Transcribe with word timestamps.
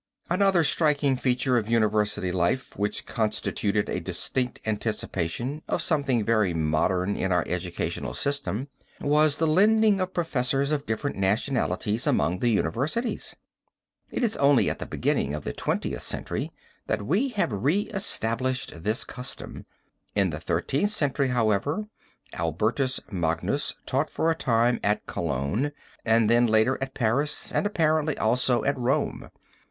Another 0.31 0.63
striking 0.63 1.15
feature 1.15 1.57
of 1.57 1.69
university 1.69 2.31
life 2.31 2.75
which 2.75 3.05
constituted 3.05 3.87
a 3.87 3.99
distinct 3.99 4.59
anticipation 4.65 5.61
of 5.67 5.79
something 5.83 6.25
very 6.25 6.55
modern 6.55 7.15
in 7.15 7.31
our 7.31 7.43
educational 7.45 8.15
system, 8.15 8.67
was 8.99 9.37
the 9.37 9.45
lending 9.45 10.01
of 10.01 10.11
professors 10.15 10.71
of 10.71 10.87
different 10.87 11.17
nationalities 11.17 12.07
among 12.07 12.39
the 12.39 12.49
universities. 12.49 13.35
It 14.11 14.23
is 14.23 14.35
only 14.37 14.71
at 14.71 14.79
the 14.79 14.87
beginning 14.87 15.35
of 15.35 15.43
the 15.43 15.53
Twentieth 15.53 16.01
Century 16.01 16.51
that 16.87 17.05
we 17.05 17.29
have 17.37 17.53
reestablished 17.53 18.81
this 18.83 19.03
custom. 19.03 19.67
In 20.15 20.31
the 20.31 20.39
Thirteenth 20.39 20.89
Century, 20.89 21.27
however, 21.27 21.85
Albertus 22.33 22.99
Magnus 23.11 23.75
taught 23.85 24.09
for 24.09 24.31
a 24.31 24.35
time 24.35 24.79
at 24.83 25.05
Cologne 25.05 25.71
and 26.03 26.27
then 26.27 26.47
later 26.47 26.79
at 26.81 26.95
Paris 26.95 27.51
and 27.51 27.67
apparently 27.67 28.17
also 28.17 28.63
at 28.63 28.75
Rome. 28.79 29.29